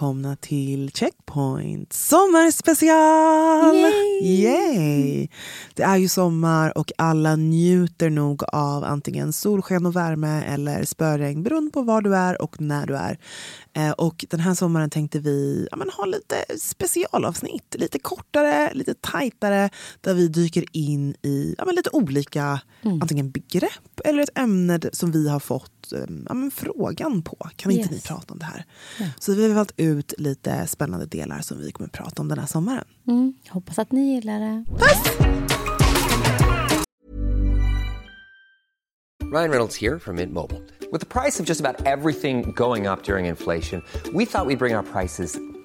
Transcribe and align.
Välkomna 0.00 0.36
till 0.36 0.90
Checkpoint 0.94 1.92
sommarspecial! 1.92 3.76
Yay! 3.76 4.42
Yay! 4.42 5.28
Det 5.74 5.82
är 5.82 5.96
ju 5.96 6.08
sommar 6.08 6.78
och 6.78 6.92
alla 6.98 7.36
njuter 7.36 8.10
nog 8.10 8.42
av 8.44 8.84
antingen 8.84 9.32
solsken 9.32 9.86
och 9.86 9.96
värme 9.96 10.44
eller 10.44 10.84
spöregn 10.84 11.42
beroende 11.42 11.70
på 11.70 11.82
var 11.82 12.02
du 12.02 12.16
är 12.16 12.42
och 12.42 12.60
när 12.60 12.86
du 12.86 12.96
är. 12.96 13.18
Eh, 13.72 13.90
och 13.90 14.24
den 14.30 14.40
här 14.40 14.54
sommaren 14.54 14.90
tänkte 14.90 15.18
vi 15.18 15.68
ja, 15.70 15.76
men, 15.76 15.90
ha 15.90 16.04
lite 16.04 16.36
specialavsnitt, 16.58 17.76
lite 17.78 17.98
kortare, 17.98 18.74
lite 18.74 18.94
tajtare 18.94 19.70
där 20.00 20.14
vi 20.14 20.28
dyker 20.28 20.64
in 20.72 21.14
i 21.22 21.54
ja, 21.58 21.64
men, 21.64 21.74
lite 21.74 21.90
olika 21.92 22.60
antingen 23.00 23.30
begrepp 23.30 24.00
eller 24.04 24.22
ett 24.22 24.38
ämne 24.38 24.80
som 24.92 25.12
vi 25.12 25.28
har 25.28 25.40
fått 25.40 25.79
ja, 26.28 26.34
men, 26.34 26.50
frågan 26.50 27.22
på. 27.22 27.36
Kan 27.56 27.72
inte 27.72 27.82
Yes. 27.82 27.90
ni 28.04 28.08
prata 28.08 28.32
om 28.32 28.38
det 28.38 28.44
här? 28.44 28.64
Så 29.18 29.34
vi 29.34 29.48
har 29.48 29.54
valt 29.54 29.72
ut 29.76 30.14
lite 30.18 30.66
spännande 30.66 31.06
delar 31.06 31.40
som 31.40 31.58
vi 31.58 31.72
kommer 31.72 31.88
att 31.88 31.92
prata 31.92 32.22
om 32.22 32.28
den 32.28 32.38
här 32.38 32.46
sommaren. 32.46 32.84
Mm, 33.08 33.34
hoppas 33.48 33.78
att 33.78 33.92
ni 33.92 34.14
gillar 34.14 34.40
det. 34.40 34.64
Ryan 39.32 39.50
Reynolds 39.50 39.76
here 39.76 39.98
from 39.98 40.16
Mint 40.16 40.32
Mobile. 40.32 40.60
With 40.92 41.00
the 41.00 41.06
price 41.06 41.38
of 41.40 41.46
just 41.48 41.60
about 41.60 41.86
everything 41.86 42.52
going 42.56 42.86
up 42.88 43.04
during 43.04 43.26
inflation, 43.26 43.82
we 44.12 44.26
thought 44.26 44.46
we'd 44.46 44.58
bring 44.58 44.74
our 44.74 44.82
prices 44.82 45.38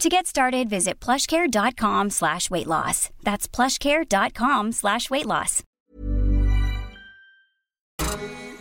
To 0.00 0.08
get 0.08 0.26
started, 0.26 0.68
visit 0.68 1.00
plushcare.com 1.00 2.10
slash 2.10 2.50
weight 2.50 2.66
loss. 2.66 3.10
That's 3.22 3.48
plushcare.com 3.56 4.72
slash 4.72 5.10
weight 5.10 5.26
loss. 5.26 5.62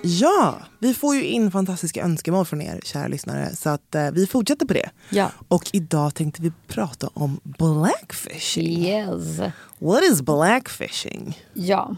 Ja, 0.01 0.55
vi 0.79 0.93
får 0.93 1.15
ju 1.15 1.23
in 1.25 1.51
fantastiska 1.51 2.03
önskemål 2.03 2.45
från 2.45 2.61
er 2.61 2.79
kära 2.83 3.07
lyssnare 3.07 3.55
så 3.55 3.69
att 3.69 3.95
eh, 3.95 4.11
vi 4.11 4.27
fortsätter 4.27 4.65
på 4.65 4.73
det. 4.73 4.89
Ja. 5.09 5.31
Och 5.47 5.69
idag 5.73 6.15
tänkte 6.15 6.41
vi 6.41 6.51
prata 6.67 7.09
om 7.13 7.39
blackfishing. 7.43 8.85
Yes. 8.85 9.39
What 9.79 10.03
is 10.03 10.21
blackfishing? 10.21 11.37
Ja, 11.53 11.95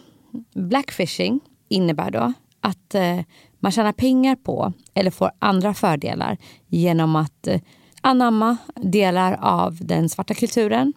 blackfishing 0.54 1.40
innebär 1.70 2.12
då 2.12 2.34
att 2.62 2.96
eh, 2.96 3.20
man 3.60 3.72
tjänar 3.72 3.92
pengar 3.92 4.36
på 4.36 4.74
eller 4.94 5.12
får 5.12 5.32
andra 5.40 5.74
fördelar 5.74 6.38
genom 6.68 7.16
att 7.16 7.48
eh, 7.48 7.62
anamma 8.06 8.58
delar 8.76 9.38
av 9.42 9.78
den 9.82 10.10
svarta 10.10 10.34
kulturen 10.34 10.94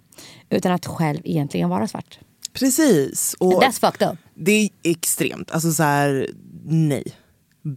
utan 0.51 0.73
att 0.73 0.87
själv 0.87 1.21
egentligen 1.25 1.69
vara 1.69 1.89
svart. 1.89 2.19
Precis. 2.53 3.37
Och 3.41 3.63
That's 3.63 3.81
fucked 3.81 4.09
up. 4.09 4.19
det 4.35 4.53
är 4.53 4.69
extremt. 4.83 5.51
Alltså 5.51 5.73
så 5.73 5.83
här, 5.83 6.31
nej. 6.65 7.05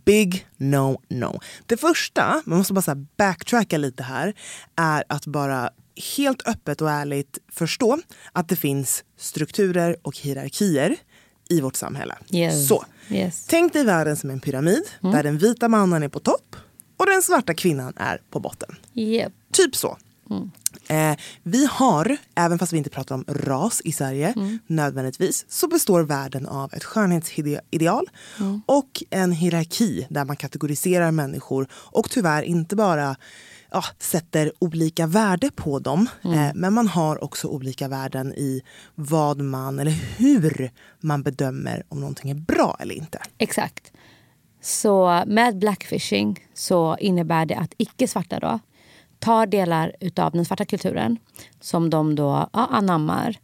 Big 0.05 0.45
no 0.57 1.01
no. 1.09 1.39
Det 1.65 1.77
första, 1.77 2.41
man 2.45 2.57
måste 2.57 2.73
bara 2.73 2.81
så 2.81 2.91
här 2.91 3.05
backtracka 3.17 3.77
lite 3.77 4.03
här, 4.03 4.33
är 4.75 5.03
att 5.09 5.25
bara 5.25 5.69
helt 6.17 6.47
öppet 6.47 6.81
och 6.81 6.89
ärligt 6.91 7.37
förstå 7.51 7.99
att 8.33 8.47
det 8.49 8.55
finns 8.55 9.03
strukturer 9.17 9.95
och 10.01 10.17
hierarkier 10.17 10.95
i 11.49 11.61
vårt 11.61 11.75
samhälle. 11.75 12.15
Yes. 12.31 12.67
Så, 12.67 12.85
Yes. 13.09 13.45
tänk 13.49 13.73
dig 13.73 13.83
världen 13.83 14.17
som 14.17 14.29
en 14.29 14.39
pyramid 14.39 14.83
där 15.01 15.23
den 15.23 15.37
vita 15.37 15.67
mannen 15.67 16.03
är 16.03 16.09
på 16.09 16.19
topp 16.19 16.55
och 17.01 17.07
den 17.07 17.21
svarta 17.21 17.53
kvinnan 17.53 17.93
är 17.95 18.21
på 18.29 18.39
botten. 18.39 18.75
Yep. 18.95 19.33
Typ 19.51 19.75
så. 19.75 19.97
Eh, 20.87 21.17
vi 21.43 21.65
har, 21.71 22.17
även 22.35 22.59
fast 22.59 22.73
vi 22.73 22.77
inte 22.77 22.89
pratar 22.89 23.15
om 23.15 23.25
ras 23.27 23.81
i 23.85 23.91
Sverige 23.91 24.33
nödvändigtvis, 24.67 25.45
så 25.49 25.67
består 25.67 26.01
världen 26.01 26.47
av 26.47 26.73
ett 26.73 26.83
skönhetsideal 26.83 28.09
och 28.65 29.03
en 29.09 29.31
hierarki 29.31 30.07
där 30.09 30.25
man 30.25 30.35
kategoriserar 30.35 31.11
människor 31.11 31.67
och 31.73 32.09
tyvärr 32.09 32.43
inte 32.43 32.75
bara 32.75 33.15
ja, 33.71 33.83
sätter 33.99 34.51
olika 34.59 35.07
värde 35.07 35.51
på 35.55 35.79
dem. 35.79 36.09
Eh, 36.23 36.51
men 36.55 36.73
man 36.73 36.87
har 36.87 37.23
också 37.23 37.47
olika 37.47 37.87
värden 37.87 38.33
i 38.33 38.61
vad 38.95 39.41
man, 39.41 39.79
eller 39.79 39.91
hur 39.91 40.71
man 40.99 41.23
bedömer 41.23 41.83
om 41.89 41.99
någonting 41.99 42.31
är 42.31 42.35
bra 42.35 42.77
eller 42.79 42.95
inte. 42.95 43.19
Exakt. 43.37 43.91
Så 44.61 45.23
med 45.27 45.57
blackfishing 45.57 46.39
så 46.53 46.97
innebär 46.97 47.45
det 47.45 47.55
att 47.55 47.73
icke-svarta 47.77 48.39
då 48.39 48.59
tar 49.19 49.45
delar 49.45 49.95
utav 49.99 50.31
den 50.31 50.45
svarta 50.45 50.65
kulturen 50.65 51.17
som 51.59 51.89
de 51.89 52.15
då 52.15 52.49
ja, 52.53 52.67
anammar. 52.71 53.37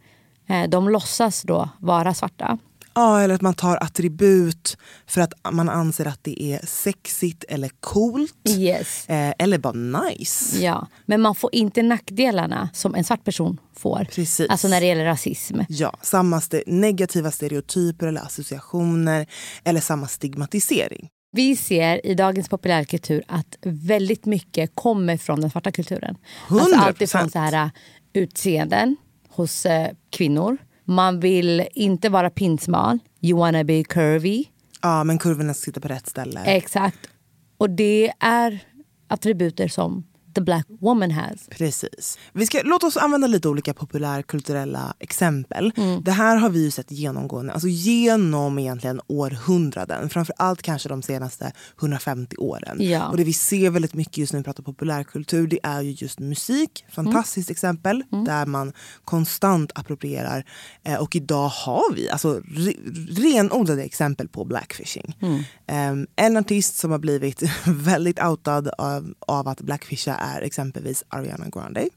Eh, 0.47 0.69
de 0.69 0.89
låtsas 0.89 1.41
då 1.41 1.69
vara 1.79 2.13
svarta. 2.13 2.57
Ja, 2.97 3.21
eller 3.21 3.35
att 3.35 3.41
man 3.41 3.53
tar 3.53 3.83
attribut 3.83 4.77
för 5.07 5.21
att 5.21 5.33
man 5.51 5.69
anser 5.69 6.05
att 6.07 6.23
det 6.23 6.43
är 6.43 6.65
sexigt 6.65 7.43
eller 7.49 7.69
coolt. 7.79 8.49
Yes. 8.57 9.09
Eh, 9.09 9.33
eller 9.39 9.57
bara 9.57 9.73
nice. 9.73 10.57
Ja, 10.65 10.87
men 11.05 11.21
man 11.21 11.35
får 11.35 11.49
inte 11.55 11.83
nackdelarna 11.83 12.69
som 12.73 12.95
en 12.95 13.03
svart 13.03 13.23
person 13.23 13.59
får. 13.75 14.07
Precis. 14.11 14.49
Alltså 14.49 14.67
när 14.67 14.79
det 14.81 14.85
gäller 14.87 15.05
rasism. 15.05 15.59
Ja, 15.69 15.97
samma 16.01 16.39
ste- 16.39 16.63
negativa 16.67 17.31
stereotyper 17.31 18.07
eller 18.07 18.21
associationer 18.21 19.25
eller 19.63 19.81
samma 19.81 20.07
stigmatisering. 20.07 21.09
Vi 21.31 21.55
ser 21.55 22.05
i 22.05 22.13
dagens 22.13 22.49
populärkultur 22.49 23.23
att 23.27 23.57
väldigt 23.65 24.25
mycket 24.25 24.71
kommer 24.75 25.17
från 25.17 25.41
den 25.41 25.49
svarta 25.49 25.71
kulturen. 25.71 26.15
Alltså 26.47 26.75
100%. 26.75 26.79
allt 26.79 27.01
ifrån 27.01 27.29
så 27.29 27.39
här, 27.39 27.65
uh, 27.65 27.71
utseenden 28.13 28.95
hos 29.29 29.65
eh, 29.65 29.89
kvinnor. 30.09 30.57
Man 30.89 31.19
vill 31.19 31.67
inte 31.73 32.09
vara 32.09 32.29
pinsmal. 32.29 32.99
You 33.21 33.39
wanna 33.39 33.63
be 33.63 33.83
curvy. 33.83 34.45
Ja, 34.81 35.03
men 35.03 35.17
kurvorna 35.17 35.53
ska 35.53 35.65
sitta 35.65 35.79
på 35.79 35.87
rätt 35.87 36.07
ställe. 36.07 36.43
Exakt. 36.45 37.09
Och 37.57 37.69
det 37.69 38.13
är 38.19 38.59
attributer 39.07 39.67
som 39.67 40.03
the 40.37 40.41
black 40.41 40.65
woman 40.81 41.11
has. 41.11 41.47
Precis. 41.49 42.17
Vi 42.33 42.45
ska, 42.45 42.61
låt 42.63 42.83
oss 42.83 42.97
använda 42.97 43.27
lite 43.27 43.49
olika 43.49 43.73
populärkulturella 43.73 44.93
exempel. 44.99 45.71
Mm. 45.77 46.03
Det 46.03 46.11
här 46.11 46.35
har 46.37 46.49
vi 46.49 46.63
ju 46.63 46.71
sett 46.71 46.91
genomgående, 46.91 47.53
alltså 47.53 47.67
genom 47.67 48.59
egentligen 48.59 49.01
århundraden. 49.07 50.09
Framför 50.09 50.35
allt 50.37 50.61
kanske 50.61 50.89
de 50.89 51.01
senaste 51.01 51.51
150 51.79 52.35
åren. 52.37 52.77
Ja. 52.79 53.07
Och 53.07 53.17
det 53.17 53.23
vi 53.23 53.33
ser 53.33 53.69
väldigt 53.69 53.93
mycket 53.93 54.17
just 54.17 54.33
när 54.33 54.39
vi 54.39 54.43
pratar 54.43 54.63
populärkultur, 54.63 55.47
det 55.47 55.59
är 55.63 55.81
ju 55.81 55.91
just 55.91 56.19
musik. 56.19 56.85
Fantastiskt 56.91 57.49
exempel 57.49 58.03
Mm. 58.11 58.25
där 58.25 58.45
man 58.45 58.73
konstant 59.05 59.71
approprierar. 59.75 60.43
Eh, 60.83 60.95
och 60.95 61.15
idag 61.15 61.47
har 61.47 61.93
vi 61.95 62.09
alltså 62.09 62.41
re, 62.47 62.73
renodlade 63.09 63.83
exempel 63.83 64.27
på 64.27 64.45
blackfishing. 64.45 65.17
Mm. 65.21 66.05
Eh, 66.05 66.25
en 66.25 66.37
artist 66.37 66.77
som 66.77 66.91
har 66.91 66.99
blivit 66.99 67.43
väldigt 67.65 68.23
outad 68.23 68.67
av, 68.77 69.13
av 69.19 69.47
att 69.47 69.61
blackfisha 69.61 70.15
är 70.35 70.41
exempelvis 70.41 71.03
Ariana 71.09 71.49
Grande. 71.49 71.89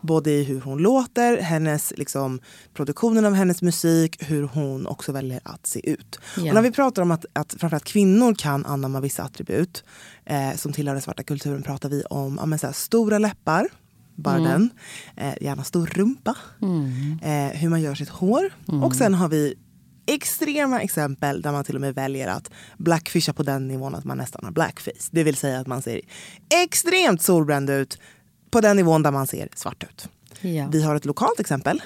Både 0.00 0.30
i 0.30 0.44
hur 0.44 0.60
hon 0.60 0.78
låter, 0.78 1.42
hennes 1.42 1.92
liksom, 1.96 2.40
produktionen 2.74 3.24
av 3.24 3.34
hennes 3.34 3.62
musik, 3.62 4.16
hur 4.22 4.42
hon 4.42 4.86
också 4.86 5.12
väljer 5.12 5.40
att 5.44 5.66
se 5.66 5.90
ut. 5.90 6.18
Ja. 6.36 6.48
Och 6.48 6.54
när 6.54 6.62
vi 6.62 6.70
pratar 6.70 7.02
om 7.02 7.10
att, 7.10 7.24
att 7.32 7.54
framförallt 7.58 7.84
kvinnor 7.84 8.34
kan 8.34 8.66
anamma 8.66 9.00
vissa 9.00 9.22
attribut 9.22 9.84
eh, 10.24 10.56
som 10.56 10.72
tillhör 10.72 10.94
den 10.94 11.02
svarta 11.02 11.22
kulturen 11.22 11.62
pratar 11.62 11.88
vi 11.88 12.02
om 12.02 12.36
ja, 12.40 12.46
men 12.46 12.58
så 12.58 12.66
här, 12.66 12.74
stora 12.74 13.18
läppar, 13.18 13.68
bara 14.14 14.38
den. 14.38 14.70
Eh, 15.16 15.34
gärna 15.40 15.64
stor 15.64 15.86
rumpa. 15.86 16.36
Eh, 17.22 17.58
hur 17.58 17.68
man 17.68 17.80
gör 17.80 17.94
sitt 17.94 18.08
hår. 18.08 18.50
Och 18.82 18.94
sen 18.94 19.14
har 19.14 19.28
vi 19.28 19.54
extrema 20.06 20.80
exempel 20.80 21.42
där 21.42 21.52
man 21.52 21.64
till 21.64 21.74
och 21.74 21.80
med 21.80 21.94
väljer 21.94 22.28
att 22.28 22.50
blackfisha 22.78 23.32
på 23.32 23.42
den 23.42 23.68
nivån 23.68 23.94
att 23.94 24.04
man 24.04 24.18
nästan 24.18 24.44
har 24.44 24.52
blackface. 24.52 25.08
Det 25.10 25.24
vill 25.24 25.36
säga 25.36 25.60
att 25.60 25.66
man 25.66 25.82
ser 25.82 26.00
extremt 26.64 27.22
solbränd 27.22 27.70
ut 27.70 27.98
på 28.50 28.60
den 28.60 28.76
nivån 28.76 29.02
där 29.02 29.10
man 29.10 29.26
ser 29.26 29.48
svart 29.54 29.82
ut. 29.84 30.08
Ja. 30.40 30.68
Vi 30.72 30.82
har 30.82 30.94
ett 30.96 31.04
lokalt 31.04 31.40
exempel. 31.40 31.82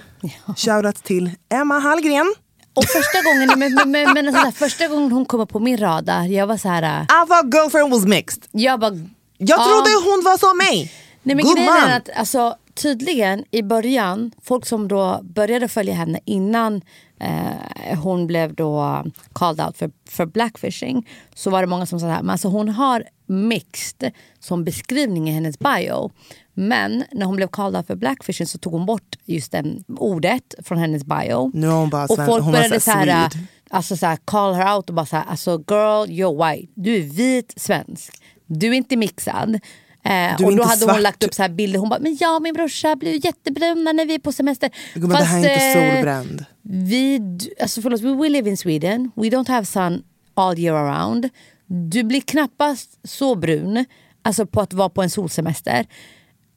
Shoutout 0.57 1.03
till 1.05 1.31
Emma 1.49 1.79
Hallgren. 1.79 2.35
Och 2.75 2.85
första 2.85 3.23
gången, 3.23 3.49
men, 3.59 3.75
men, 3.75 3.91
men, 3.91 4.15
men, 4.25 4.35
sådär, 4.35 4.51
första 4.51 4.89
gången 4.89 5.13
hon 5.13 5.25
kom 5.27 5.41
upp 5.41 5.49
på 5.49 5.61
min 5.61 5.79
radar, 5.79 6.25
jag 6.25 6.47
var 6.47 6.57
så 6.57 6.69
här. 6.69 6.83
äh, 6.83 7.03
I 7.05 7.27
thought 7.29 7.55
girlfriend 7.55 7.91
was 7.93 8.05
mixed. 8.05 8.43
Jag 8.51 8.81
bara... 8.81 8.91
Jag 9.39 9.59
Ja. 9.61 9.65
trodde 9.65 9.91
hon 10.11 10.23
var 10.25 10.39
som 10.39 10.57
mig. 10.59 10.93
Nej, 11.23 11.37
men 11.37 11.45
grejen 11.45 11.57
Gumman. 11.57 11.91
är 11.91 11.97
att 11.97 12.11
alltså, 12.17 12.57
tydligen 12.77 13.45
i 13.51 13.63
början, 13.63 14.33
folk 14.43 14.67
som 14.67 14.89
då 14.89 15.21
började 15.23 15.69
följa 15.69 15.95
henne 15.95 16.21
innan 16.25 16.83
eh, 17.21 17.99
hon 17.99 18.27
blev 18.27 18.55
då 18.55 19.05
called 19.33 19.67
out 19.67 19.77
för, 19.77 19.91
för 20.09 20.27
blackfishing 20.27 21.09
så 21.35 21.51
var 21.51 21.61
det 21.61 21.67
många 21.67 21.87
som 21.87 22.01
sa 22.01 22.13
att 22.13 22.29
alltså, 22.29 22.49
hon 22.49 22.69
har 22.69 23.05
mixed 23.27 24.13
som 24.39 24.65
beskrivning 24.65 25.29
i 25.29 25.33
hennes 25.33 25.59
bio. 25.59 26.11
Men 26.55 27.05
när 27.13 27.27
hon 27.27 27.37
blev 27.37 27.49
called 27.49 27.77
out 27.77 27.87
för 27.87 27.97
blackfishing 27.97 28.47
så 28.47 28.59
tog 28.59 28.73
hon 28.73 28.87
bort 28.87 29.17
just 29.25 29.53
det 29.53 29.65
ordet 29.97 30.55
från 30.65 30.79
hennes 30.79 31.05
bio. 31.05 31.51
Nu 31.55 31.69
hon 31.69 31.91
bara 31.91 32.05
och 32.05 32.17
folk 32.17 32.45
hon 32.45 32.53
började 32.53 32.81
så 32.81 32.91
här 32.91 33.31
alltså 33.71 33.97
så 33.97 34.07
här, 34.07 34.19
call 34.25 34.55
her 34.55 34.77
out 34.77 34.89
och 34.89 34.95
bara 34.95 35.07
så 35.07 35.17
här, 35.17 35.25
alltså 35.25 35.51
girl 35.51 36.07
you're 36.09 36.55
white. 36.55 36.73
Du 36.75 36.97
är 36.97 37.03
vit 37.03 37.55
svensk. 37.57 38.23
Du 38.47 38.67
är 38.69 38.73
inte 38.73 38.97
mixad. 38.97 39.61
Eh, 40.07 40.45
och 40.47 40.57
då 40.57 40.63
hade 40.63 40.77
svart. 40.81 40.95
hon 40.95 41.03
lagt 41.03 41.25
upp 41.25 41.35
så 41.35 41.43
här 41.43 41.49
bilder. 41.49 41.79
Hon 41.79 41.89
bara, 41.89 42.01
men 42.01 42.17
jag 42.21 42.37
och 42.37 42.43
min 42.43 42.55
brorsa 42.55 42.97
blir 42.97 43.25
jättebruna 43.27 43.93
när 43.93 44.07
vi 44.07 44.15
är 44.15 44.19
på 44.19 44.33
semester. 44.33 44.71
Gumman, 44.95 45.19
det 45.19 45.25
här 45.25 45.39
är 45.45 45.73
inte 45.73 45.81
eh, 45.81 45.93
solbränd. 45.95 46.45
Vi, 46.63 47.19
d- 47.19 47.47
alltså 47.61 47.83
förlåt, 47.83 48.01
we 48.01 48.29
live 48.29 48.51
in 48.51 48.57
Sweden. 48.57 49.11
We 49.15 49.23
don't 49.23 49.49
have 49.49 49.67
sun 49.67 50.03
all 50.35 50.59
year 50.59 50.77
around. 50.77 51.29
Du 51.67 52.03
blir 52.05 52.21
knappast 52.21 52.99
så 53.05 53.35
brun 53.35 53.85
alltså 54.23 54.47
på 54.47 54.61
att 54.61 54.73
vara 54.73 54.89
på 54.89 55.03
en 55.03 55.11
solsemester. 55.11 55.87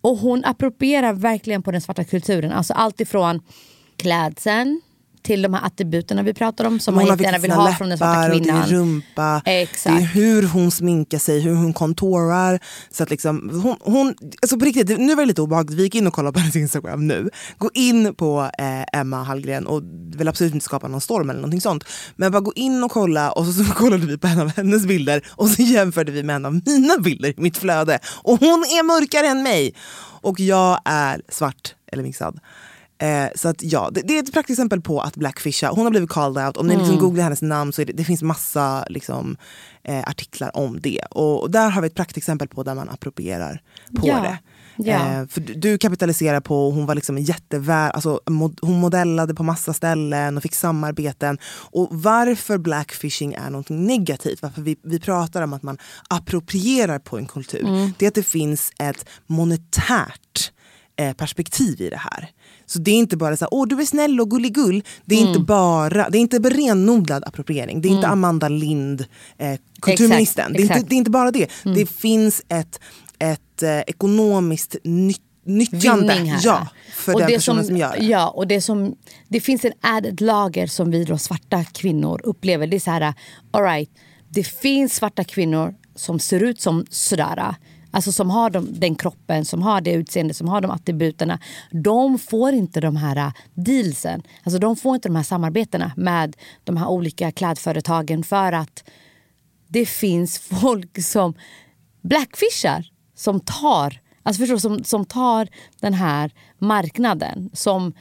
Och 0.01 0.17
hon 0.17 0.45
approprierar 0.45 1.13
verkligen 1.13 1.63
på 1.63 1.71
den 1.71 1.81
svarta 1.81 2.03
kulturen. 2.03 2.51
Alltså 2.51 2.73
allt 2.73 3.01
ifrån 3.01 3.41
klädseln 3.97 4.81
till 5.21 5.41
de 5.41 5.53
här 5.53 5.65
attributerna 5.65 6.23
vi 6.23 6.33
pratar 6.33 6.65
om 6.65 6.79
som 6.79 6.95
man 6.95 7.03
Hon 7.03 7.09
har 7.09 7.17
jättegärna 7.17 7.37
vill 7.37 7.51
ha 7.51 7.73
från 7.73 7.89
den 7.89 7.97
svarta 7.97 8.29
kvinnan. 8.29 8.69
Det 8.69 8.75
är 8.75 8.79
rumpa, 8.79 9.41
Exakt. 9.45 9.95
det 9.95 10.01
är 10.01 10.05
hur 10.05 10.47
hon 10.47 10.71
sminkar 10.71 11.17
sig, 11.17 11.39
hur 11.39 11.55
hon 11.55 11.73
contourar. 11.73 12.59
Så 12.91 13.03
att 13.03 13.09
liksom, 13.09 13.61
hon, 13.63 13.93
hon, 13.93 14.15
alltså 14.41 14.59
på 14.59 14.65
riktigt, 14.65 14.99
nu 14.99 15.15
var 15.15 15.23
det 15.23 15.27
lite 15.27 15.41
obehagligt, 15.41 15.79
vi 15.79 15.83
gick 15.83 15.95
in 15.95 16.07
och 16.07 16.13
kollade 16.13 16.33
på 16.33 16.39
hennes 16.39 16.55
Instagram 16.55 17.07
nu. 17.07 17.29
Gå 17.57 17.69
in 17.73 18.15
på 18.15 18.49
eh, 18.57 18.99
Emma 18.99 19.23
Hallgren 19.23 19.67
och 19.67 19.81
vill 20.15 20.27
absolut 20.27 20.53
inte 20.53 20.65
skapa 20.65 20.87
någon 20.87 21.01
storm 21.01 21.29
eller 21.29 21.39
någonting 21.39 21.61
sånt. 21.61 21.83
Men 22.15 22.31
bara 22.31 22.41
gå 22.41 22.53
in 22.55 22.83
och 22.83 22.91
kolla 22.91 23.31
och 23.31 23.45
så, 23.45 23.63
så 23.63 23.73
kollade 23.73 24.05
vi 24.05 24.17
på 24.17 24.27
en 24.27 24.39
av 24.39 24.55
hennes 24.55 24.85
bilder 24.85 25.21
och 25.29 25.49
så 25.49 25.61
jämförde 25.61 26.11
vi 26.11 26.23
med 26.23 26.35
en 26.35 26.45
av 26.45 26.61
mina 26.65 26.97
bilder 26.97 27.29
i 27.29 27.33
mitt 27.37 27.57
flöde. 27.57 27.99
Och 28.23 28.39
hon 28.39 28.59
är 28.59 28.83
mörkare 28.83 29.27
än 29.27 29.43
mig! 29.43 29.75
Och 30.21 30.39
jag 30.39 30.81
är 30.85 31.21
svart 31.29 31.75
eller 31.91 32.03
mixad. 32.03 32.39
Eh, 32.99 33.27
så 33.35 33.47
att 33.47 33.63
ja, 33.63 33.89
det, 33.91 34.01
det 34.01 34.17
är 34.17 34.23
ett 34.23 34.33
praktexempel 34.33 34.81
på 34.81 35.01
att 35.01 35.15
blackfisha. 35.15 35.69
Hon 35.71 35.83
har 35.83 35.91
blivit 35.91 36.09
called 36.09 36.45
out. 36.45 36.57
Om 36.57 36.67
ni 36.67 36.77
liksom 36.77 36.97
googlar 36.97 37.23
hennes 37.23 37.41
namn 37.41 37.73
så 37.73 37.83
det, 37.83 37.93
det 37.93 38.03
finns 38.03 38.21
massa 38.21 38.85
liksom, 38.89 39.37
eh, 39.83 39.99
artiklar 39.99 40.57
om 40.57 40.79
det. 40.81 41.01
Och 41.11 41.51
där 41.51 41.69
har 41.69 41.81
vi 41.81 41.87
ett 41.87 41.95
praktexempel 41.95 42.47
på 42.47 42.63
där 42.63 42.75
man 42.75 42.89
approprierar 42.89 43.61
på 43.99 44.07
Ja, 44.07 44.21
det. 44.21 44.37
ja. 44.89 45.21
Eh, 45.21 45.27
för 45.27 45.41
du, 45.41 45.53
du 45.53 45.77
kapitaliserar 45.77 46.39
på, 46.39 46.71
hon 46.71 46.85
var 46.85 46.95
liksom 46.95 47.17
jättevär, 47.17 47.89
alltså, 47.89 48.19
mod, 48.29 48.59
hon 48.61 48.79
modellade 48.79 49.33
på 49.33 49.43
massa 49.43 49.73
ställen 49.73 50.37
och 50.37 50.43
fick 50.43 50.55
samarbeten. 50.55 51.37
Och 51.71 51.87
varför 51.91 52.57
blackfishing 52.57 53.33
är 53.33 53.49
någonting 53.49 53.85
negativt, 53.85 54.41
varför 54.41 54.61
vi, 54.61 54.77
vi 54.83 54.99
pratar 54.99 55.41
om 55.41 55.53
att 55.53 55.63
man 55.63 55.77
approprierar 56.09 56.99
på 56.99 57.17
en 57.17 57.25
kultur. 57.25 57.67
Mm. 57.67 57.93
Det 57.97 58.05
är 58.05 58.07
att 58.07 58.15
det 58.15 58.23
finns 58.23 58.71
ett 58.79 59.05
monetärt 59.27 60.51
perspektiv 61.17 61.81
i 61.81 61.89
det 61.89 61.97
här. 61.97 62.29
Så 62.65 62.79
det 62.79 62.91
är 62.91 62.95
inte 62.95 63.17
bara 63.17 63.37
så 63.37 63.45
här, 63.45 63.53
åh 63.53 63.67
du 63.67 63.81
är 63.81 63.85
snäll 63.85 64.21
och 64.21 64.29
gulligull. 64.29 64.83
Det 65.05 65.15
är 65.15 65.19
Mm. 65.19 65.29
inte 65.29 65.39
bara, 65.45 66.09
det 66.09 66.17
är 66.17 66.19
inte 66.19 66.37
renodlad 66.39 67.23
appropriering. 67.25 67.81
Det 67.81 67.87
är 67.87 67.91
inte 67.91 68.07
Amanda 68.07 68.49
Lind, 68.49 69.05
eh, 69.37 69.59
kulturministern. 69.81 70.53
Det, 70.53 70.59
är 70.59 70.61
inte, 70.61 70.73
exakt. 70.73 70.89
det 70.89 70.95
är 70.95 70.97
inte 70.97 71.11
bara 71.11 71.31
det. 71.31 71.49
Det 71.63 71.85
finns 71.89 72.41
ett, 72.49 72.79
ett 73.19 73.63
eh, 73.63 73.79
ekonomiskt 73.79 74.75
ny, 74.83 75.13
nyttjande 75.45 76.39
ja, 76.43 76.67
för 76.93 77.13
Och 77.13 77.19
den 77.19 77.29
det 77.29 77.35
personen 77.35 77.65
som, 77.65 77.77
gör 77.77 77.95
det. 77.99 78.05
Ja, 78.05 78.29
och 78.29 78.47
det, 78.47 78.61
som, 78.61 78.95
det 79.27 79.39
finns 79.39 79.65
en 79.65 79.73
added 79.81 80.21
lager 80.21 80.67
som 80.67 80.91
vi 80.91 81.03
då 81.03 81.17
svarta 81.17 81.63
kvinnor 81.63 82.21
upplever. 82.23 82.67
Det 82.67 82.77
är 82.77 82.79
så 82.79 82.91
här, 82.91 83.13
all 83.51 83.63
right, 83.63 83.89
det 84.29 84.43
finns 84.43 84.95
svarta 84.95 85.23
kvinnor 85.23 85.75
som 85.95 86.19
ser 86.19 86.43
ut 86.43 86.61
som 86.61 86.85
sådär. 86.89 87.55
Alltså 87.91 88.11
som 88.11 88.29
har 88.29 88.49
de, 88.49 88.79
den 88.79 88.95
kroppen, 88.95 89.45
som 89.45 89.61
har 89.61 89.81
det 89.81 89.91
utseendet, 89.91 90.37
som 90.37 90.47
har 90.47 90.61
de 90.61 90.71
attributerna. 90.71 91.39
De 91.71 92.19
får 92.19 92.53
inte 92.53 92.81
de 92.81 92.95
här 92.95 93.15
äh, 93.15 93.31
dealsen. 93.53 94.23
Alltså 94.43 94.59
de 94.59 94.75
får 94.75 94.95
inte 94.95 95.09
de 95.09 95.15
här 95.15 95.23
samarbetena 95.23 95.91
med 95.97 96.35
de 96.63 96.77
här 96.77 96.87
olika 96.87 97.31
klädföretagen 97.31 98.23
för 98.23 98.51
att 98.51 98.83
det 99.67 99.85
finns 99.85 100.39
folk 100.39 101.03
som 101.03 101.33
blackfishar, 102.01 102.85
som 103.15 103.39
tar 103.39 103.99
Alltså 104.23 104.39
förstår, 104.39 104.57
som, 104.57 104.83
som 104.83 105.05
tar 105.05 105.47
den 105.79 105.93
här 105.93 106.31
marknaden. 106.57 107.49
Som, 107.53 107.93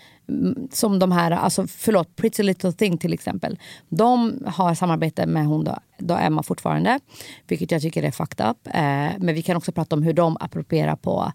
som 0.70 0.98
de 0.98 1.12
här, 1.12 1.30
alltså 1.30 1.66
förlåt, 1.66 2.16
Pretty 2.16 2.42
Little 2.42 2.72
Thing 2.72 2.98
till 2.98 3.12
exempel. 3.12 3.58
De 3.88 4.42
har 4.46 4.74
samarbete 4.74 5.26
med 5.26 5.46
hon 5.46 5.64
då, 5.64 5.78
då 5.98 6.14
Emma 6.14 6.42
fortfarande. 6.42 7.00
Vilket 7.46 7.70
jag 7.70 7.82
tycker 7.82 8.02
är 8.02 8.10
fucked 8.10 8.50
up. 8.50 8.66
Eh, 8.66 8.72
men 9.18 9.34
vi 9.34 9.42
kan 9.42 9.56
också 9.56 9.72
prata 9.72 9.96
om 9.96 10.02
hur 10.02 10.12
de 10.12 10.36
approprierar 10.40 10.96
på 10.96 11.32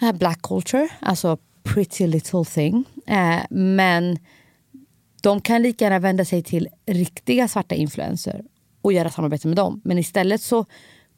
eh, 0.00 0.12
black 0.12 0.42
culture. 0.42 0.88
Alltså 1.00 1.38
Pretty 1.62 2.06
Little 2.06 2.44
Thing. 2.44 2.84
Eh, 3.06 3.40
men 3.50 4.18
de 5.22 5.40
kan 5.40 5.62
lika 5.62 5.84
gärna 5.84 5.98
vända 5.98 6.24
sig 6.24 6.42
till 6.42 6.68
riktiga 6.86 7.48
svarta 7.48 7.74
influencers 7.74 8.40
och 8.82 8.92
göra 8.92 9.10
samarbete 9.10 9.48
med 9.48 9.56
dem. 9.56 9.80
Men 9.84 9.98
istället 9.98 10.42
så 10.42 10.66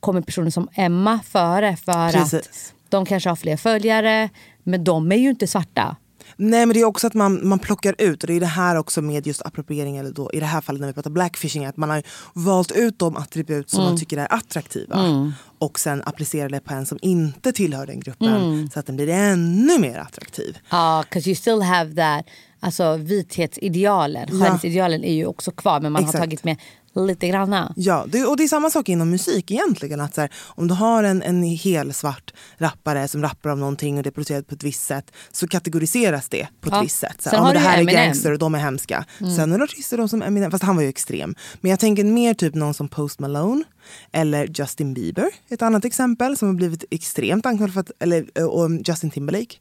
kommer 0.00 0.20
personer 0.20 0.50
som 0.50 0.68
Emma 0.72 1.20
före 1.24 1.76
för 1.76 1.92
att 1.92 2.12
Precis. 2.12 2.74
de 2.88 3.06
kanske 3.06 3.28
har 3.28 3.36
fler 3.36 3.56
följare, 3.56 4.28
men 4.62 4.84
de 4.84 5.12
är 5.12 5.16
ju 5.16 5.30
inte 5.30 5.46
svarta. 5.46 5.96
Nej 6.36 6.66
men 6.66 6.74
det 6.74 6.80
är 6.80 6.84
också 6.84 7.06
att 7.06 7.14
man, 7.14 7.48
man 7.48 7.58
plockar 7.58 7.94
ut, 7.98 8.22
och 8.22 8.26
det 8.26 8.32
är 8.34 8.40
det 8.40 8.46
här 8.46 8.76
också 8.76 9.02
med 9.02 9.26
just 9.26 9.42
appropriering, 9.46 9.96
eller 9.96 10.10
då, 10.10 10.30
i 10.32 10.40
det 10.40 10.46
här 10.46 10.60
fallet 10.60 10.80
när 10.80 10.88
vi 10.88 10.94
pratar 10.94 11.10
blackfishing, 11.10 11.64
att 11.64 11.76
man 11.76 11.90
har 11.90 12.02
valt 12.32 12.72
ut 12.72 12.98
de 12.98 13.16
attribut 13.16 13.70
som 13.70 13.80
Mm. 13.80 13.90
man 13.90 13.98
tycker 13.98 14.18
är 14.18 14.34
attraktiva 14.34 15.32
och 15.58 15.78
sen 15.80 16.02
applicerar 16.06 16.48
det 16.48 16.60
på 16.60 16.74
en 16.74 16.86
som 16.86 16.98
inte 17.02 17.52
tillhör 17.52 17.86
den 17.86 18.00
gruppen 18.00 18.28
Mm. 18.36 18.70
så 18.70 18.80
att 18.80 18.86
den 18.86 18.96
blir 18.96 19.08
ännu 19.08 19.78
mer 19.78 19.98
attraktiv. 19.98 20.58
Ja, 20.70 21.04
uh, 21.16 21.28
you 21.28 21.34
still 21.36 21.62
have 21.62 21.94
that. 21.94 22.26
Alltså 22.60 22.96
vithetsidealen, 22.96 24.28
skönhetsidealen 24.28 25.04
är 25.04 25.14
ju 25.14 25.26
också 25.26 25.50
kvar 25.50 25.80
men 25.80 25.92
man 25.92 26.02
Exakt. 26.02 26.18
har 26.18 26.26
tagit 26.26 26.44
med 26.44 26.56
lite 26.96 27.28
granna. 27.28 27.72
Ja, 27.76 28.04
det, 28.08 28.24
och 28.24 28.36
det 28.36 28.42
är 28.44 28.48
samma 28.48 28.70
sak 28.70 28.88
inom 28.88 29.10
musik 29.10 29.50
egentligen. 29.50 30.00
Att 30.00 30.14
så 30.14 30.20
här, 30.20 30.30
om 30.44 30.68
du 30.68 30.74
har 30.74 31.02
en, 31.04 31.22
en 31.22 31.42
hel 31.42 31.92
svart 31.94 32.32
rappare 32.58 33.08
som 33.08 33.22
rappar 33.22 33.50
om 33.50 33.60
någonting 33.60 33.96
och 33.96 34.02
det 34.02 34.08
är 34.08 34.10
producerat 34.10 34.46
på 34.46 34.54
ett 34.54 34.62
visst 34.62 34.84
sätt 34.84 35.12
så 35.32 35.48
kategoriseras 35.48 36.28
det 36.28 36.48
på 36.60 36.68
ett 36.68 36.74
Ja. 36.74 36.80
visst 36.80 36.98
sätt. 36.98 37.22
Så 37.22 37.30
här, 37.30 37.36
ja, 37.36 37.52
det 37.52 37.58
här 37.58 37.76
är 37.78 37.82
Eminem. 37.82 38.04
gangster 38.04 38.32
och 38.32 38.38
de 38.38 38.54
är 38.54 38.58
hemska. 38.58 39.04
Sen 39.36 39.52
är 39.52 39.58
det 39.58 39.64
artister 39.64 39.96
de 39.96 40.08
som 40.08 40.22
Eminem, 40.22 40.50
fast 40.50 40.64
han 40.64 40.76
var 40.76 40.82
ju 40.82 40.88
extrem. 40.88 41.34
Men 41.60 41.70
jag 41.70 41.80
tänker 41.80 42.04
mer 42.04 42.34
typ 42.34 42.54
någon 42.54 42.74
som 42.74 42.88
Post 42.88 43.20
Malone 43.20 43.64
eller 44.12 44.46
Justin 44.54 44.94
Bieber. 44.94 45.28
Ett 45.48 45.62
annat 45.62 45.84
exempel 45.84 46.36
som 46.36 46.48
har 46.48 46.54
blivit 46.54 46.84
extremt 46.90 47.46
anklagad 47.46 47.72
för 47.74 47.80
att, 47.80 47.90
eller 48.00 48.26
eh, 48.34 48.44
och 48.44 48.70
Justin 48.84 49.10
Timberlake. 49.10 49.56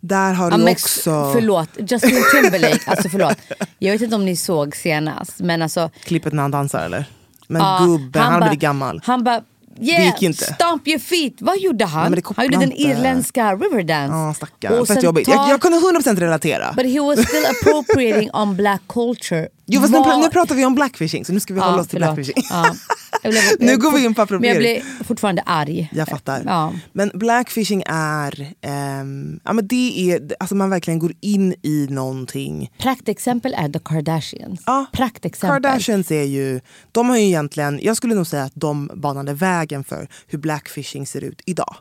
Där 0.00 0.32
har 0.32 0.50
du 0.50 0.70
också 0.70 1.30
Förlåt, 1.32 1.68
Justin 1.78 2.22
Timberlake. 2.34 2.80
alltså 2.90 3.08
förlåt. 3.08 3.36
Jag 3.78 3.92
vet 3.92 4.02
inte 4.02 4.16
om 4.16 4.24
ni 4.24 4.36
såg 4.36 4.76
senast 4.76 5.38
men 5.38 5.62
alltså 5.62 5.90
klippet 6.04 6.32
när 6.32 6.42
han 6.42 6.50
dansar 6.50 6.84
eller? 6.84 7.04
Men 7.48 7.62
Ja, 7.62 7.78
gubben, 7.84 8.22
han, 8.22 8.32
har 8.32 8.40
bara- 8.40 8.48
blivit 8.48 8.60
gammal. 8.62 9.00
Han 9.04 9.24
bara, 9.24 9.42
yeah, 9.80 10.04
gick 10.06 10.22
inte. 10.22 10.44
stomp 10.54 10.88
your 10.88 10.98
feet. 10.98 11.32
Vad 11.38 11.58
gjorde 11.58 11.84
han? 11.84 12.12
Nej, 12.12 12.22
han 12.36 12.44
gjorde 12.44 12.56
den 12.58 12.72
inte. 12.72 12.82
irländska 12.82 13.54
riverdance. 13.54 14.16
Ja, 14.16 14.34
stackarn. 14.34 14.78
Och 14.78 14.88
Fett 14.88 15.02
jobbigt. 15.02 15.28
Jag, 15.28 15.50
jag 15.50 15.60
kunde 15.60 15.78
100% 15.78 16.16
relatera. 16.20 16.72
But 16.76 16.86
he 16.86 17.00
was 17.00 17.18
still 17.28 17.46
appropriating 17.60 18.30
on 18.32 18.56
black 18.56 18.80
culture. 18.88 19.48
Jo, 19.66 19.80
fast 19.80 19.94
pra- 19.94 20.20
nu 20.22 20.28
pratar 20.30 20.54
vi 20.54 20.64
om 20.64 20.74
blackfishing 20.74 21.24
så 21.24 21.32
nu 21.32 21.40
ska 21.40 21.54
vi 21.54 21.60
hålla 21.60 21.80
oss 21.82 21.88
till 21.88 21.98
förlåt. 22.00 22.14
blackfishing. 22.14 22.44
Ja. 22.50 22.74
Nu 23.58 23.78
går 23.78 23.92
vi 23.92 24.04
in 24.04 24.14
på 24.14 24.20
Men 24.20 24.20
jag 24.20 24.20
appropriering. 24.24 24.58
blir 24.58 25.04
fortfarande 25.04 25.42
arg. 25.46 25.90
Jag 25.92 26.08
fattar. 26.08 26.42
Ja. 26.46 26.72
Men 26.92 27.10
blackfishing 27.14 27.82
är, 27.86 28.52
ehm, 28.60 29.40
ja 29.44 29.52
men 29.52 29.66
det 29.66 30.12
är, 30.12 30.30
alltså 30.40 30.54
man 30.54 30.70
verkligen 30.70 30.98
går 30.98 31.12
in 31.20 31.54
i 31.62 31.86
någonting. 31.90 32.70
Praktexempel 32.78 33.54
är 33.58 33.68
The 33.68 33.78
Kardashians. 33.84 34.62
Ja, 34.66 34.86
Praktexempel. 34.92 35.62
Kardashians 35.62 36.10
är 36.10 36.24
ju, 36.24 36.60
de 36.92 37.08
har 37.08 37.16
ju 37.16 37.22
egentligen, 37.24 37.80
jag 37.82 37.96
skulle 37.96 38.14
nog 38.14 38.26
säga 38.26 38.42
att 38.42 38.52
de 38.54 38.90
banade 38.94 39.34
vägen 39.34 39.84
för 39.84 40.08
hur 40.26 40.38
blackfishing 40.38 41.06
ser 41.06 41.24
ut 41.24 41.42
idag. 41.46 41.76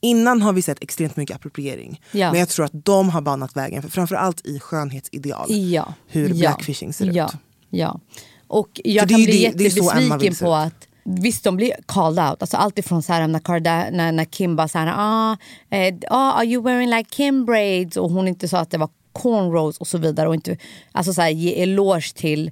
Innan 0.00 0.42
har 0.42 0.52
vi 0.52 0.62
sett 0.62 0.82
extremt 0.82 1.16
mycket 1.16 1.36
appropriering. 1.36 2.00
Ja. 2.12 2.30
Men 2.30 2.40
jag 2.40 2.48
tror 2.48 2.64
att 2.64 2.84
de 2.84 3.08
har 3.10 3.20
banat 3.20 3.56
vägen 3.56 3.82
för 3.82 3.90
framförallt 3.90 4.46
i 4.46 4.60
skönhetsideal. 4.60 5.46
ja. 5.48 5.94
hur 6.08 6.28
ja. 6.28 6.34
blackfishing 6.34 6.92
ser 6.92 7.06
ut. 7.08 7.32
Ja. 7.70 8.00
Och 8.48 8.80
jag 8.84 9.08
kan 9.08 9.16
bli 9.22 9.26
det- 9.26 9.36
jättebesviken 9.36 10.34
på 10.34 10.54
att 10.54 10.88
Visst, 11.08 11.44
de 11.44 11.56
blir 11.56 11.72
called 11.86 12.24
out. 12.28 12.42
Alltså 12.42 12.56
allt 12.56 12.78
ifrån 12.78 13.02
så 13.02 13.12
här, 13.12 13.28
när, 13.28 13.38
Karda, 13.38 13.90
när, 13.90 14.12
när 14.12 14.24
Kim 14.24 14.56
bara 14.56 14.68
så 14.68 14.78
här, 14.78 14.94
ah, 14.96 15.36
eh, 15.76 15.94
ah, 16.08 16.32
are 16.32 16.46
you 16.46 16.62
wearing 16.62 16.90
like 16.90 17.10
Kim 17.10 17.44
braids? 17.44 17.96
Och 17.96 18.10
hon 18.10 18.28
inte 18.28 18.48
sa 18.48 18.58
att 18.58 18.70
det 18.70 18.78
var 18.78 18.88
cornrows 19.12 19.78
och 19.78 19.86
så 19.86 19.98
vidare. 19.98 20.28
Och 20.28 20.34
inte, 20.34 20.56
alltså 20.92 21.12
så 21.12 21.22
här, 21.22 21.30
ge 21.30 21.62
eloge 21.62 22.14
till 22.14 22.50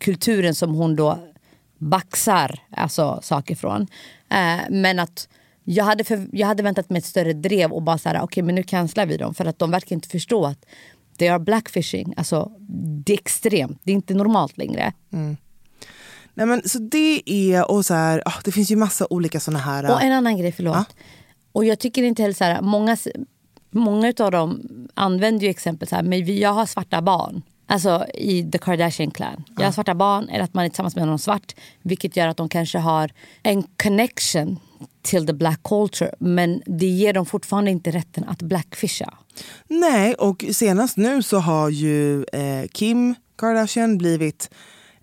kulturen 0.00 0.54
som 0.54 0.74
hon 0.74 0.96
då 0.96 1.18
baxar 1.78 2.60
alltså, 2.70 3.20
saker 3.22 3.54
från. 3.54 3.82
Eh, 4.30 4.60
men 4.70 4.98
att 4.98 5.28
jag 5.64 5.84
hade, 5.84 6.04
för, 6.04 6.28
jag 6.32 6.46
hade 6.46 6.62
väntat 6.62 6.90
mig 6.90 6.98
ett 6.98 7.04
större 7.04 7.32
drev 7.32 7.72
och 7.72 7.82
bara 7.82 7.98
så 7.98 8.08
här, 8.08 8.22
okej 8.22 8.42
men 8.42 8.54
nu 8.54 8.62
cancelar 8.62 9.06
vi 9.06 9.16
dem. 9.16 9.34
För 9.34 9.44
att 9.44 9.58
de 9.58 9.70
verkar 9.70 9.96
inte 9.96 10.08
förstå 10.08 10.46
att 10.46 10.66
det 11.18 11.26
är 11.26 11.38
blackfishing. 11.38 12.14
Alltså, 12.16 12.52
det 13.04 13.12
är 13.12 13.18
extremt, 13.18 13.80
det 13.84 13.90
är 13.90 13.94
inte 13.94 14.14
normalt 14.14 14.58
längre. 14.58 14.92
Nej, 16.34 16.46
men, 16.46 16.68
så 16.68 16.78
det 16.78 17.22
är, 17.26 17.70
och 17.70 17.84
så 17.86 17.94
här, 17.94 18.22
ah, 18.24 18.40
det 18.44 18.52
finns 18.52 18.70
ju 18.70 18.76
massa 18.76 19.06
olika 19.10 19.40
såna 19.40 19.58
här... 19.58 19.92
Och 19.92 20.02
en 20.02 20.12
annan 20.12 20.36
grej, 20.36 20.52
förlåt. 20.52 20.76
Ja. 20.76 20.84
Och 21.52 21.64
jag 21.64 21.78
tycker 21.78 22.02
inte 22.02 22.22
heller 22.22 22.34
så 22.34 22.44
här, 22.44 22.62
många, 22.62 22.96
många 23.70 24.12
av 24.18 24.30
dem 24.30 24.62
använder 24.94 25.44
ju 25.44 25.50
exempel 25.50 25.88
så 25.88 25.96
här, 25.96 26.02
men 26.02 26.38
jag 26.38 26.52
har 26.52 26.66
svarta 26.66 27.02
barn. 27.02 27.42
Alltså 27.66 28.06
i 28.14 28.50
the 28.50 28.58
Kardashian 28.58 29.10
clan. 29.10 29.44
Jag 29.58 29.64
har 29.64 29.72
svarta 29.72 29.94
barn 29.94 30.28
eller 30.28 30.44
att 30.44 30.54
man 30.54 30.64
är 30.64 30.68
tillsammans 30.68 30.96
med 30.96 31.06
någon 31.06 31.18
svart. 31.18 31.54
Vilket 31.82 32.16
gör 32.16 32.28
att 32.28 32.36
de 32.36 32.48
kanske 32.48 32.78
har 32.78 33.10
en 33.42 33.62
connection 33.62 34.58
till 35.02 35.26
the 35.26 35.32
black 35.32 35.62
culture. 35.62 36.14
Men 36.18 36.62
det 36.66 36.86
ger 36.86 37.12
dem 37.12 37.26
fortfarande 37.26 37.70
inte 37.70 37.90
rätten 37.90 38.24
att 38.24 38.42
blackfisha. 38.42 39.14
Nej, 39.68 40.14
och 40.14 40.44
senast 40.52 40.96
nu 40.96 41.22
så 41.22 41.38
har 41.38 41.68
ju 41.68 42.24
eh, 42.24 42.68
Kim 42.72 43.14
Kardashian 43.38 43.98
blivit 43.98 44.50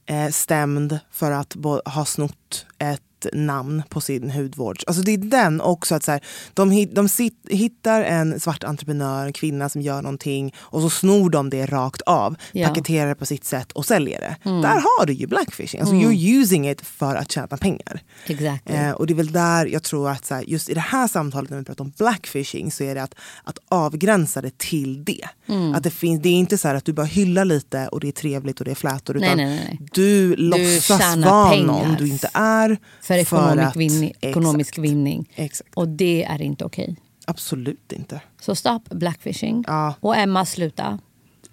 eh, 0.05 0.29
stämd 0.29 0.99
för 1.11 1.31
att 1.31 1.55
ha 1.85 2.05
snott 2.05 2.65
ett 2.79 3.01
namn 3.33 3.83
på 3.89 4.01
sin 4.01 4.31
hudvård. 4.31 4.77
Alltså 4.87 5.03
det 5.03 5.11
är 5.11 5.17
den 5.17 5.61
också. 5.61 5.95
att 5.95 6.03
så 6.03 6.11
här, 6.11 6.21
De, 6.53 6.71
hit, 6.71 6.95
de 6.95 7.09
sit, 7.09 7.45
hittar 7.49 8.01
en 8.03 8.39
svart 8.39 8.63
entreprenör, 8.63 9.25
en 9.25 9.33
kvinna 9.33 9.69
som 9.69 9.81
gör 9.81 10.01
någonting 10.01 10.53
och 10.57 10.81
så 10.81 10.89
snor 10.89 11.29
de 11.29 11.49
det 11.49 11.65
rakt 11.65 12.01
av, 12.01 12.35
Ja. 12.51 12.67
paketerar 12.67 13.07
det 13.09 13.15
på 13.15 13.25
sitt 13.25 13.45
sätt 13.45 13.71
och 13.71 13.85
säljer 13.85 14.19
det. 14.19 14.35
Där 14.49 14.75
har 14.99 15.05
du 15.05 15.13
ju 15.13 15.27
blackfishing. 15.27 15.81
Alltså 15.81 15.95
You're 15.95 16.39
using 16.41 16.69
it 16.69 16.81
för 16.81 17.15
att 17.15 17.31
tjäna 17.31 17.57
pengar. 17.57 18.01
Exactly. 18.27 18.75
Eh, 18.75 18.91
och 18.91 19.07
det 19.07 19.13
är 19.13 19.15
väl 19.15 19.31
där 19.31 19.65
jag 19.65 19.83
tror 19.83 20.09
att 20.09 20.25
så 20.25 20.35
här, 20.35 20.43
just 20.47 20.69
i 20.69 20.73
det 20.73 20.79
här 20.79 21.07
samtalet 21.07 21.49
när 21.49 21.57
vi 21.57 21.63
pratar 21.65 21.83
om 21.85 21.93
blackfishing 21.97 22.71
så 22.71 22.83
är 22.83 22.95
det 22.95 23.03
att, 23.03 23.15
att 23.43 23.57
avgränsa 23.69 24.41
det 24.41 24.57
till 24.57 25.03
det. 25.05 25.25
Mm. 25.47 25.75
Att 25.75 25.83
det, 25.83 25.91
finns, 25.91 26.21
det 26.21 26.29
är 26.29 26.33
inte 26.33 26.57
så 26.57 26.67
att 26.67 26.85
du 26.85 26.93
bara 26.93 27.05
hyllar 27.05 27.45
lite 27.45 27.87
och 27.87 27.99
det 27.99 28.07
är 28.07 28.11
trevligt 28.11 28.59
och 28.59 28.65
det 28.65 28.71
är 28.71 28.75
flätor. 28.75 29.13
Nej, 29.13 29.23
Utan 29.27 29.37
nej, 29.37 29.47
nej. 29.67 29.79
du 29.93 30.35
låtsas 30.35 31.15
vara 31.17 31.55
någon 31.55 31.95
du 31.99 32.07
inte 32.07 32.29
är. 32.33 32.77
för 33.01 33.14
ekonomisk, 33.17 33.67
att- 33.67 33.75
vinning, 33.75 34.13
ekonomisk 34.21 34.69
exakt, 34.69 34.85
vinning. 34.85 35.29
Exakt. 35.35 35.69
Och 35.73 35.87
det 35.87 36.23
är 36.23 36.41
inte 36.41 36.65
okej. 36.65 36.95
Absolut 37.27 37.91
inte. 37.91 38.21
Så 38.41 38.55
stopp 38.55 38.89
blackfishing. 38.89 39.63
Ja. 39.67 39.93
Och 39.99 40.15
Emma, 40.17 40.45
sluta. 40.45 40.99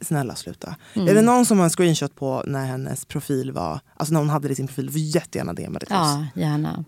Snälla 0.01 0.35
sluta. 0.35 0.77
Mm. 0.95 1.09
Är 1.09 1.15
det 1.15 1.23
någon 1.23 1.47
som 1.47 1.59
har 1.59 1.65
en 1.65 1.71
screenshot 1.71 2.15
på 2.15 2.43
när 2.47 2.67
hennes 2.67 3.05
profil 3.05 3.53
var, 3.53 3.81
alltså 3.97 4.13
när 4.13 4.21
hon 4.21 4.31
hade 4.31 4.49
det 4.49 4.53
i 4.53 4.55
sin 4.57 4.67
profil, 4.67 4.91
får 4.91 5.01
jättegärna 5.01 5.53
DMa 5.53 5.79
det 5.79 5.87
till 5.87 5.97
oss. 5.97 6.01
Ja, 6.35 6.41
gärna. 6.43 6.85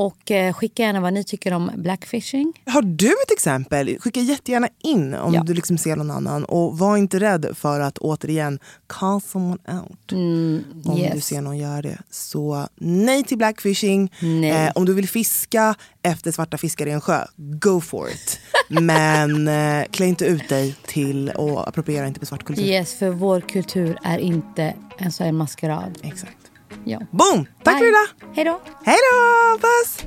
Och 0.00 0.30
eh, 0.30 0.52
skicka 0.52 0.82
gärna 0.82 1.00
vad 1.00 1.12
ni 1.12 1.24
tycker 1.24 1.52
om 1.52 1.70
blackfishing. 1.76 2.52
Har 2.66 2.82
du 2.82 3.06
ett 3.08 3.30
exempel? 3.32 3.96
Skicka 4.00 4.20
jättegärna 4.20 4.68
in 4.82 5.14
om 5.14 5.34
Ja. 5.34 5.42
du 5.42 5.54
liksom 5.54 5.78
ser 5.78 5.96
någon 5.96 6.10
annan. 6.10 6.44
Och 6.44 6.78
var 6.78 6.96
inte 6.96 7.20
rädd 7.20 7.46
för 7.54 7.80
att 7.80 7.98
återigen 7.98 8.58
call 8.86 9.20
someone 9.20 9.58
out. 9.66 10.12
om 10.12 10.64
du 10.76 10.92
Mm, 10.92 10.98
yes. 10.98 11.24
ser 11.26 11.40
någon 11.40 11.58
göra 11.58 11.82
det. 11.82 11.98
Så 12.10 12.66
nej 12.76 13.24
till 13.24 13.38
blackfishing. 13.38 14.12
Nej. 14.20 14.50
Eh, 14.66 14.72
om 14.74 14.84
du 14.84 14.94
vill 14.94 15.08
fiska 15.08 15.74
efter 16.02 16.32
svarta 16.32 16.58
fiskar 16.58 16.86
i 16.86 16.90
en 16.90 17.00
sjö, 17.00 17.24
go 17.36 17.80
for 17.80 18.08
it. 18.10 18.40
Men 18.68 19.48
eh, 19.48 19.84
klä 19.90 20.06
inte 20.06 20.24
ut 20.26 20.48
dig 20.48 20.76
till 20.86 21.28
och 21.30 21.68
appropriera 21.68 22.06
inte 22.06 22.20
på 22.20 22.26
svart 22.26 22.44
kultur. 22.44 22.62
Yes, 22.64 22.94
för 22.94 23.10
vår 23.10 23.40
kultur 23.40 23.98
är 24.04 24.18
inte 24.18 24.74
en 24.98 25.12
sån 25.12 25.24
här 25.24 25.32
maskerad. 25.32 25.98
Exakt. 26.02 26.37
Ja. 26.84 26.98
Boom! 27.10 27.46
Tack 27.62 27.78
för 27.78 27.80
Bye. 27.80 27.88
idag! 27.88 28.34
Hej 28.36 28.44
då! 28.44 28.60
Hej 28.84 28.96
då! 29.12 29.58
Puss! 29.58 30.04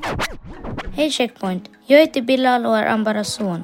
Hej 0.96 1.12
Checkpoint. 1.12 1.70
Jag 1.86 2.00
heter 2.00 2.22
Bilal 2.22 2.65
och 2.65 2.77
är 2.77 2.86
Ambaras 2.86 3.34
son. 3.34 3.63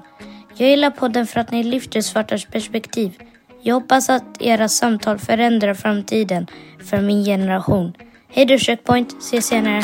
Jag 0.56 0.70
gillar 0.70 0.90
podden 0.92 1.28
för 1.28 1.40
att 1.40 1.52
ni 1.52 1.64
lyfter 1.64 2.02
svartars 2.02 2.46
perspektiv. 2.46 3.20
Jag 3.62 3.76
hoppas 3.76 4.10
att 4.10 4.42
era 4.42 4.70
samtal 4.70 5.20
förändrar 5.20 5.74
framtiden 5.74 6.48
för 6.90 7.02
min 7.02 7.26
generation. 7.26 7.94
Hej 8.30 8.46
då 8.46 8.58
Checkpoint. 8.58 9.16
Ses 9.20 9.46
senare. 9.46 9.84